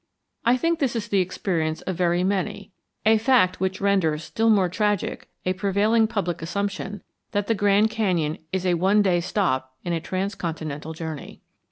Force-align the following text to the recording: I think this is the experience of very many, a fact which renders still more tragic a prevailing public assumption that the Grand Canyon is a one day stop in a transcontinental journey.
I 0.43 0.57
think 0.57 0.79
this 0.79 0.95
is 0.95 1.09
the 1.09 1.19
experience 1.19 1.81
of 1.81 1.95
very 1.95 2.23
many, 2.23 2.71
a 3.05 3.19
fact 3.19 3.59
which 3.59 3.79
renders 3.79 4.23
still 4.23 4.49
more 4.49 4.67
tragic 4.67 5.29
a 5.45 5.53
prevailing 5.53 6.07
public 6.07 6.41
assumption 6.41 7.03
that 7.33 7.45
the 7.45 7.53
Grand 7.53 7.91
Canyon 7.91 8.39
is 8.51 8.65
a 8.65 8.73
one 8.73 9.03
day 9.03 9.19
stop 9.19 9.75
in 9.83 9.93
a 9.93 10.01
transcontinental 10.01 10.93
journey. 10.93 11.43